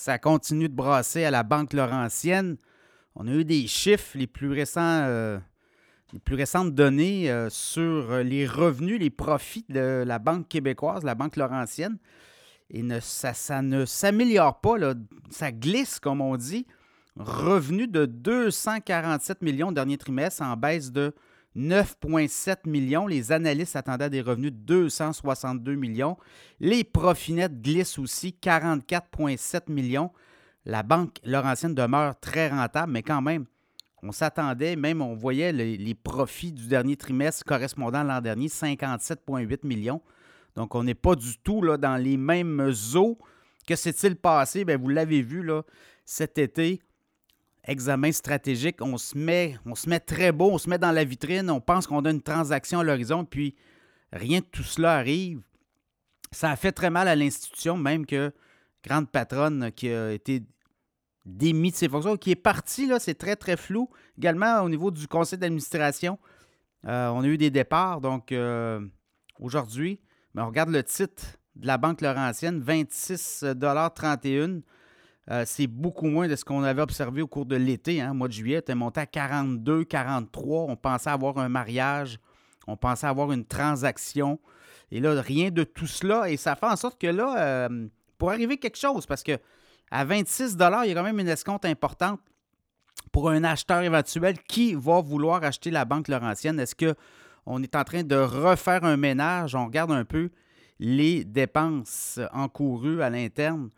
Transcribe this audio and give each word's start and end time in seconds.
ça 0.00 0.18
continue 0.18 0.70
de 0.70 0.74
brasser 0.74 1.24
à 1.24 1.30
la 1.30 1.42
Banque 1.42 1.74
Laurentienne. 1.74 2.56
On 3.14 3.28
a 3.28 3.32
eu 3.32 3.44
des 3.44 3.66
chiffres, 3.66 4.16
les 4.16 4.26
plus 4.26 4.50
récents, 4.50 4.80
euh, 4.80 5.38
les 6.14 6.18
plus 6.18 6.36
récentes 6.36 6.74
données 6.74 7.30
euh, 7.30 7.50
sur 7.50 8.16
les 8.24 8.46
revenus, 8.46 8.98
les 8.98 9.10
profits 9.10 9.66
de 9.68 10.02
la 10.06 10.18
Banque 10.18 10.48
québécoise, 10.48 11.04
la 11.04 11.14
Banque 11.14 11.36
Laurentienne. 11.36 11.98
Et 12.70 12.82
ça, 13.02 13.34
ça, 13.34 13.60
ne 13.60 13.84
s'améliore 13.84 14.62
pas, 14.62 14.78
là. 14.78 14.94
ça 15.28 15.52
glisse, 15.52 16.00
comme 16.00 16.22
on 16.22 16.38
dit. 16.38 16.66
Revenu 17.16 17.86
de 17.86 18.06
247 18.06 19.42
millions 19.42 19.68
le 19.68 19.74
dernier 19.74 19.98
trimestre 19.98 20.40
en 20.40 20.56
baisse 20.56 20.92
de 20.92 21.12
9,7 21.56 22.68
millions. 22.68 23.06
Les 23.06 23.32
analystes 23.32 23.76
attendaient 23.76 24.10
des 24.10 24.20
revenus 24.20 24.52
de 24.52 24.58
262 24.58 25.74
millions. 25.74 26.16
Les 26.60 26.84
profits 26.84 27.32
nets 27.32 27.60
glissent 27.60 27.98
aussi 27.98 28.36
44,7 28.40 29.70
millions. 29.72 30.10
La 30.64 30.82
banque 30.82 31.16
Laurentienne 31.24 31.74
demeure 31.74 32.18
très 32.20 32.48
rentable, 32.48 32.92
mais 32.92 33.02
quand 33.02 33.22
même, 33.22 33.46
on 34.02 34.12
s'attendait, 34.12 34.76
même 34.76 35.02
on 35.02 35.14
voyait 35.14 35.52
les, 35.52 35.94
profits 35.94 36.52
du 36.52 36.66
dernier 36.66 36.96
trimestre 36.96 37.44
correspondant 37.44 38.00
à 38.00 38.04
l'an 38.04 38.20
dernier, 38.20 38.48
57,8 38.48 39.66
millions. 39.66 40.00
Donc, 40.54 40.74
on 40.74 40.82
n'est 40.82 40.94
pas 40.94 41.14
du 41.14 41.38
tout 41.38 41.60
dans 41.76 41.96
les 41.96 42.16
mêmes 42.16 42.72
eaux. 42.94 43.18
Que 43.66 43.76
s'est-il 43.76 44.16
passé? 44.16 44.64
Bien, 44.64 44.78
vous 44.78 44.88
l'avez 44.88 45.22
vu 45.22 45.48
cet 46.04 46.38
été 46.38 46.80
examen 47.64 48.12
stratégique, 48.12 48.76
on 48.80 48.98
se, 48.98 49.16
met, 49.16 49.56
on 49.66 49.74
se 49.74 49.88
met 49.88 50.00
très 50.00 50.32
beau, 50.32 50.50
on 50.50 50.58
se 50.58 50.68
met 50.68 50.78
dans 50.78 50.92
la 50.92 51.04
vitrine, 51.04 51.50
on 51.50 51.60
pense 51.60 51.86
qu'on 51.86 52.04
a 52.04 52.10
une 52.10 52.22
transaction 52.22 52.80
à 52.80 52.84
l'horizon, 52.84 53.24
puis 53.24 53.54
rien 54.12 54.40
de 54.40 54.44
tout 54.44 54.62
cela 54.62 54.96
arrive. 54.96 55.42
Ça 56.32 56.50
a 56.50 56.56
fait 56.56 56.72
très 56.72 56.90
mal 56.90 57.08
à 57.08 57.16
l'institution, 57.16 57.76
même 57.76 58.06
que 58.06 58.32
grande 58.84 59.10
patronne 59.10 59.72
qui 59.72 59.90
a 59.90 60.12
été 60.12 60.42
démis 61.26 61.70
de 61.70 61.76
ses 61.76 61.88
fonctions, 61.88 62.16
qui 62.16 62.32
est 62.32 62.36
partie, 62.36 62.86
là, 62.86 62.98
c'est 62.98 63.14
très, 63.14 63.36
très 63.36 63.56
flou. 63.56 63.90
Également, 64.16 64.62
au 64.62 64.68
niveau 64.68 64.90
du 64.90 65.06
conseil 65.06 65.38
d'administration, 65.38 66.18
euh, 66.86 67.08
on 67.08 67.22
a 67.22 67.26
eu 67.26 67.36
des 67.36 67.50
départs. 67.50 68.00
Donc, 68.00 68.32
euh, 68.32 68.80
aujourd'hui, 69.38 70.00
ben, 70.34 70.44
on 70.44 70.46
regarde 70.46 70.70
le 70.70 70.82
titre 70.82 71.36
de 71.56 71.66
la 71.66 71.78
Banque 71.78 72.00
Laurentienne, 72.00 72.62
26,31 72.62 74.62
euh, 75.30 75.44
c'est 75.46 75.66
beaucoup 75.66 76.06
moins 76.06 76.28
de 76.28 76.36
ce 76.36 76.44
qu'on 76.44 76.62
avait 76.62 76.82
observé 76.82 77.22
au 77.22 77.26
cours 77.26 77.46
de 77.46 77.56
l'été. 77.56 78.00
Hein. 78.00 78.14
mois 78.14 78.28
de 78.28 78.32
juillet, 78.32 78.58
était 78.58 78.74
monté 78.74 79.00
à 79.00 79.06
42, 79.06 79.84
43. 79.84 80.66
On 80.68 80.76
pensait 80.76 81.10
avoir 81.10 81.38
un 81.38 81.48
mariage, 81.48 82.18
on 82.66 82.76
pensait 82.76 83.06
avoir 83.06 83.32
une 83.32 83.44
transaction. 83.44 84.40
Et 84.90 85.00
là, 85.00 85.20
rien 85.20 85.50
de 85.50 85.62
tout 85.62 85.86
cela. 85.86 86.30
Et 86.30 86.36
ça 86.36 86.56
fait 86.56 86.66
en 86.66 86.76
sorte 86.76 87.00
que 87.00 87.06
là, 87.06 87.36
euh, 87.38 87.88
pour 88.18 88.30
arriver 88.30 88.56
quelque 88.56 88.78
chose, 88.78 89.06
parce 89.06 89.22
que 89.22 89.38
à 89.90 90.04
26 90.04 90.54
il 90.54 90.88
y 90.88 90.92
a 90.92 90.94
quand 90.94 91.02
même 91.02 91.18
une 91.18 91.28
escompte 91.28 91.64
importante 91.64 92.20
pour 93.12 93.30
un 93.30 93.42
acheteur 93.44 93.82
éventuel 93.82 94.38
qui 94.42 94.74
va 94.74 95.00
vouloir 95.00 95.42
acheter 95.42 95.70
la 95.70 95.84
Banque 95.84 96.08
Laurentienne. 96.08 96.60
Est-ce 96.60 96.74
qu'on 96.74 97.62
est 97.62 97.74
en 97.74 97.84
train 97.84 98.04
de 98.04 98.16
refaire 98.16 98.84
un 98.84 98.96
ménage? 98.96 99.54
On 99.54 99.66
regarde 99.66 99.90
un 99.90 100.04
peu 100.04 100.30
les 100.78 101.24
dépenses 101.24 102.20
encourues 102.32 103.02
à 103.02 103.10
l'interne. 103.10 103.70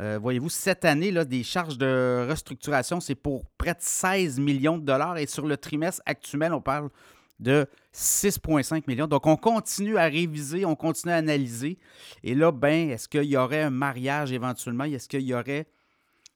Euh, 0.00 0.18
voyez-vous, 0.20 0.48
cette 0.48 0.84
année, 0.84 1.10
là, 1.10 1.24
des 1.24 1.44
charges 1.44 1.78
de 1.78 2.26
restructuration, 2.28 3.00
c'est 3.00 3.14
pour 3.14 3.46
près 3.56 3.74
de 3.74 3.80
16 3.80 4.40
millions 4.40 4.78
de 4.78 4.84
dollars. 4.84 5.18
Et 5.18 5.26
sur 5.26 5.46
le 5.46 5.56
trimestre 5.56 6.02
actuel, 6.04 6.52
on 6.52 6.60
parle 6.60 6.90
de 7.38 7.66
6,5 7.92 8.84
millions. 8.88 9.06
Donc, 9.06 9.26
on 9.26 9.36
continue 9.36 9.96
à 9.96 10.04
réviser, 10.04 10.64
on 10.64 10.74
continue 10.74 11.12
à 11.12 11.16
analyser. 11.16 11.78
Et 12.22 12.34
là, 12.34 12.50
ben, 12.50 12.90
est-ce 12.90 13.08
qu'il 13.08 13.24
y 13.24 13.36
aurait 13.36 13.62
un 13.62 13.70
mariage 13.70 14.32
éventuellement? 14.32 14.84
Est-ce 14.84 15.08
qu'il 15.08 15.22
y 15.22 15.34
aurait 15.34 15.66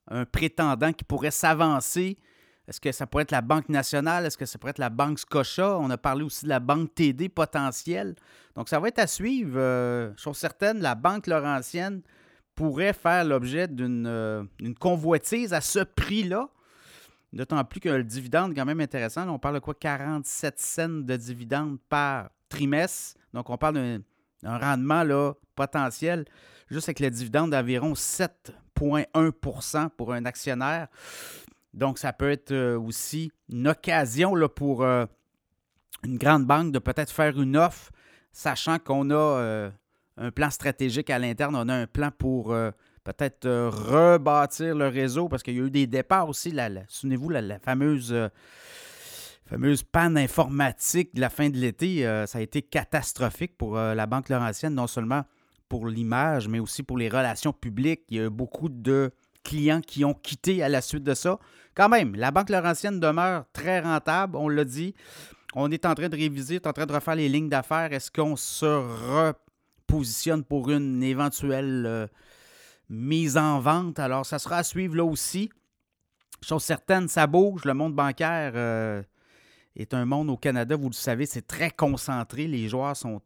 un 0.09 0.25
prétendant 0.25 0.93
qui 0.93 1.05
pourrait 1.05 1.33
s'avancer? 1.33 2.19
Est-ce 2.69 2.81
que 2.81 2.93
ça 2.93 3.07
pourrait 3.07 3.23
être 3.23 3.33
la 3.33 3.41
Banque 3.41 3.71
nationale? 3.71 4.27
Est-ce 4.27 4.37
que 4.37 4.45
ça 4.45 4.59
pourrait 4.59 4.71
être 4.71 4.79
la 4.79 4.91
Banque 4.91 5.19
Scotia? 5.19 5.79
On 5.79 5.91
a 5.91 5.97
parlé 5.97 6.23
aussi 6.23 6.45
de 6.45 6.51
la 6.51 6.61
Banque 6.61 6.95
TD 6.95 7.29
potentielle. 7.29 8.15
Donc, 8.55 8.69
ça 8.69 8.79
va 8.79 8.89
être 8.89 8.99
à 8.99 9.07
suivre. 9.07 9.59
Euh, 9.59 10.13
chose 10.17 10.37
certaine, 10.37 10.81
la 10.81 10.95
Banque 10.95 11.27
Laurentienne 11.27 12.03
pourrait 12.59 12.93
faire 12.93 13.25
l'objet 13.25 13.69
euh, 13.71 14.45
d'une 14.59 14.75
convoitise 14.75 15.55
à 15.55 15.61
ce 15.61 15.79
prix-là. 15.79 16.49
D'autant 17.33 17.63
plus 17.65 17.79
que 17.79 17.89
le 17.89 18.03
dividende 18.03 18.51
est 18.51 18.57
quand 18.57 18.65
même 18.65 18.81
intéressant. 18.81 19.29
on 19.29 19.39
parle 19.39 19.55
de 19.55 19.61
quoi? 19.61 19.75
47 19.75 20.59
cents 20.59 20.89
de 20.89 21.15
dividende 21.15 21.79
par 21.89 22.31
trimestre. 22.49 23.17
Donc, 23.33 23.49
on 23.49 23.57
parle 23.57 23.75
d'un 24.43 24.59
rendement 24.59 25.05
là, 25.05 25.35
potentiel 25.55 26.25
juste 26.69 26.89
avec 26.89 26.99
le 26.99 27.11
dividende 27.11 27.53
d'environ 27.53 27.93
7,1% 27.93 29.91
pour 29.91 30.13
un 30.13 30.25
actionnaire. 30.25 30.89
Donc, 31.75 32.01
ça 32.01 32.13
peut 32.13 32.33
être 32.33 32.51
euh, 32.51 32.77
aussi 32.77 33.31
une 33.49 33.69
occasion 33.69 34.35
là, 34.35 34.49
pour 34.49 34.83
euh, 34.83 35.07
une 36.03 36.19
grande 36.19 36.45
banque 36.45 36.73
de 36.73 36.81
peut-être 36.81 37.13
faire 37.13 37.41
une 37.41 37.57
offre, 37.57 37.93
sachant 38.33 38.81
qu'on 38.81 39.13
a 39.13 39.71
un 40.19 40.31
plan 40.31 40.51
stratégique 40.51 41.11
à 41.11 41.19
l'interne. 41.19 41.57
On 41.57 41.69
a 41.69 41.75
un 41.75 41.87
plan 41.87 42.11
pour 42.17 42.53
euh, 42.53 42.71
peut-être 43.05 43.47
euh, 43.47 43.71
rebâtir 43.71 44.75
le 44.75 44.89
réseau 44.89 45.29
parce 45.29 45.43
qu'il 45.43 45.57
y 45.57 45.61
a 45.61 45.65
eu 45.65 45.71
des 45.71 45.87
départs 45.87 46.29
aussi. 46.29 46.55
Souvenez-vous, 46.89 47.31
la, 47.31 47.59
fameuse, 47.61 48.13
euh, 48.13 48.29
fameuse 49.47 49.83
panne 49.83 50.19
informatique 50.19 51.15
de 51.15 51.21
la 51.21 51.31
fin 51.31 51.49
de 51.49 51.57
l'été, 51.57 52.03
ça 52.27 52.39
a 52.39 52.41
été 52.41 52.63
catastrophique 52.63 53.57
pour 53.57 53.77
la 53.77 54.07
Banque 54.07 54.29
Laurentienne, 54.29 54.75
non 54.75 54.87
seulement 54.87 55.25
pour 55.69 55.87
l'image, 55.87 56.49
mais 56.49 56.59
aussi 56.59 56.83
pour 56.83 56.99
les 56.99 57.09
relations 57.09 57.53
publiques. 57.53 58.03
Il 58.11 58.17
y 58.17 58.21
a 58.21 58.25
eu 58.25 58.31
beaucoup 58.31 58.69
de 58.69 59.11
clients 59.45 59.81
qui 59.81 60.05
ont 60.05 60.15
quitté 60.15 60.63
à 60.63 60.69
la 60.69 60.83
suite 60.83 61.05
de 61.05 61.15
ça. 61.15 61.39
Quand 61.75 61.89
même, 61.89 62.15
la 62.15 62.31
Banque 62.31 62.51
Laurentienne 62.51 63.01
demeure 63.01 63.45
très 63.53 63.81
rentable, 63.81 64.37
on 64.37 64.49
l'a 64.49 64.65
dit. 64.65 64.95
On 65.55 65.71
est 65.71 65.87
en 65.87 65.95
train 65.95 66.11
de 66.11 66.17
réviser, 66.17 66.57
on 66.57 66.59
est 66.59 66.67
en 66.67 66.73
train 66.75 66.87
de 66.87 66.93
refaire 66.93 67.15
les 67.15 67.29
lignes 67.29 67.49
d'affaires. 67.49 67.91
Est-ce 67.93 68.11
qu'on 68.11 68.37
se 68.37 68.67
positionne 69.89 70.45
pour 70.45 70.71
une 70.71 71.03
éventuelle 71.03 71.85
euh, 71.87 72.07
mise 72.89 73.37
en 73.37 73.59
vente. 73.59 73.99
Alors, 73.99 74.25
ça 74.25 74.39
sera 74.39 74.59
à 74.59 74.63
suivre 74.63 74.95
là 74.95 75.05
aussi. 75.05 75.51
Chose 76.41 76.63
certaine, 76.63 77.09
ça 77.09 77.27
bouge. 77.27 77.65
Le 77.65 77.75
monde 77.75 77.95
bancaire 77.95 78.53
euh, 78.55 79.03
est 79.75 79.95
un 79.95 80.05
monde 80.05 80.31
au 80.31 80.37
Canada, 80.37 80.77
vous 80.77 80.91
le 80.91 80.95
savez, 80.95 81.27
c'est 81.27 81.47
très 81.47 81.73
concentré. 81.73 82.47
Les 82.47 82.69
joueurs 82.69 82.97
sont. 82.97 83.21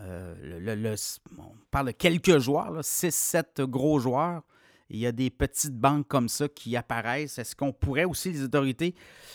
Euh, 0.00 0.96
on 1.38 1.52
parle 1.70 1.88
de 1.88 1.92
quelques 1.92 2.38
joueurs, 2.38 2.80
6-7 2.80 3.62
gros 3.66 4.00
joueurs. 4.00 4.42
Il 4.90 4.98
y 4.98 5.06
a 5.06 5.12
des 5.12 5.30
petites 5.30 5.76
banques 5.76 6.08
comme 6.08 6.28
ça 6.28 6.48
qui 6.48 6.76
apparaissent. 6.76 7.38
Est-ce 7.38 7.54
qu'on 7.54 7.72
pourrait 7.72 8.04
aussi, 8.04 8.32
les 8.32 8.42
autorités 8.42 8.94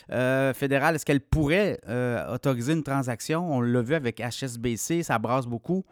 fédérales, 0.09 0.95
est-ce 0.95 1.05
qu'elles 1.05 1.21
pourraient 1.21 1.79
autoriser 2.29 2.73
une 2.73 2.83
transaction? 2.83 3.51
On 3.51 3.61
l'a 3.61 3.81
vu 3.81 3.95
avec 3.95 4.19
HSBC, 4.19 5.03
ça 5.03 5.17
brasse 5.17 5.47
beaucoup. 5.47 5.85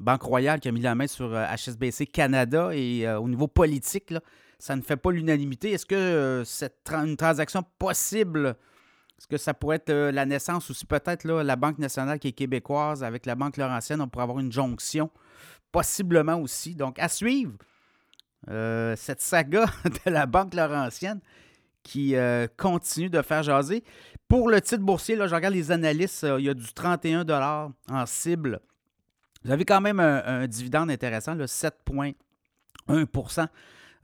Banque 0.00 0.22
Royale 0.22 0.60
qui 0.60 0.68
a 0.68 0.72
mis 0.72 0.80
la 0.80 0.94
main 0.94 1.06
sur 1.06 1.30
HSBC 1.30 2.04
euh, 2.04 2.06
Canada 2.10 2.70
et 2.72 3.06
euh, 3.06 3.20
au 3.20 3.28
niveau 3.28 3.46
politique, 3.46 4.14
ça 4.58 4.74
ne 4.74 4.80
fait 4.80 4.96
pas 4.96 5.12
l'unanimité. 5.12 5.72
Est-ce 5.72 5.86
que 5.86 5.94
euh, 5.94 6.44
c'est 6.44 6.74
une 6.90 7.16
transaction 7.16 7.62
possible, 7.78 8.56
est-ce 9.18 9.28
que 9.28 9.36
ça 9.36 9.52
pourrait 9.52 9.76
être 9.76 9.92
la 9.92 10.24
naissance 10.24 10.70
ou 10.70 10.74
si 10.74 10.86
peut-être 10.86 11.28
la 11.28 11.56
Banque 11.56 11.78
nationale 11.78 12.18
qui 12.18 12.28
est 12.28 12.32
québécoise 12.32 13.04
avec 13.04 13.26
la 13.26 13.34
Banque 13.34 13.58
Laurentienne, 13.58 14.00
on 14.00 14.08
pourrait 14.08 14.24
avoir 14.24 14.38
une 14.40 14.50
jonction? 14.50 15.10
Possiblement 15.70 16.40
aussi. 16.40 16.74
Donc, 16.74 16.98
à 16.98 17.08
suivre 17.08 17.52
cette 18.96 19.20
saga 19.20 19.66
de 19.84 20.10
la 20.10 20.24
Banque 20.24 20.54
Laurentienne 20.54 21.20
qui 21.82 22.14
continue 22.56 23.10
de 23.10 23.20
faire 23.20 23.42
jaser. 23.42 23.84
Pour 24.28 24.48
le 24.48 24.62
titre 24.62 24.82
boursier, 24.82 25.14
là, 25.14 25.26
je 25.26 25.34
regarde 25.34 25.54
les 25.54 25.70
analystes, 25.70 26.26
il 26.38 26.46
y 26.46 26.48
a 26.48 26.54
du 26.54 26.72
31 26.72 27.26
en 27.90 28.06
cible 28.06 28.60
vous 29.44 29.50
avez 29.50 29.64
quand 29.64 29.80
même 29.80 30.00
un, 30.00 30.46
dividende 30.46 30.90
intéressant, 30.90 31.34
7,1% 31.36 33.46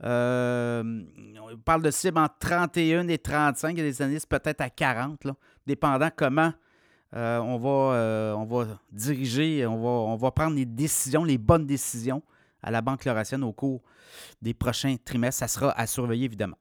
euh, 0.03 1.03
on 1.41 1.57
parle 1.57 1.81
de 1.81 1.91
cible 1.91 2.19
entre 2.19 2.35
31 2.39 3.07
et 3.07 3.17
35. 3.17 3.71
Il 3.71 3.77
y 3.79 3.81
a 3.81 3.83
des 3.83 4.01
analystes 4.01 4.29
peut-être 4.29 4.61
à 4.61 4.69
40, 4.69 5.27
dépendant 5.65 6.09
comment 6.15 6.53
euh, 7.15 7.39
on, 7.39 7.57
va, 7.57 7.95
euh, 7.95 8.33
on 8.33 8.45
va 8.45 8.79
diriger, 8.91 9.65
on 9.65 9.81
va, 9.81 9.89
on 9.89 10.15
va 10.15 10.31
prendre 10.31 10.55
les 10.55 10.65
décisions, 10.65 11.23
les 11.23 11.37
bonnes 11.37 11.65
décisions 11.65 12.21
à 12.61 12.69
la 12.69 12.81
Banque 12.81 13.05
Laurentienne 13.05 13.43
au 13.43 13.53
cours 13.53 13.81
des 14.41 14.53
prochains 14.53 14.95
trimestres. 15.03 15.39
Ça 15.39 15.47
sera 15.47 15.71
à 15.71 15.87
surveiller, 15.87 16.25
évidemment. 16.25 16.57